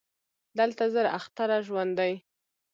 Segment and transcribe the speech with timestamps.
[0.57, 2.13] دلته زر اختره ژوند دی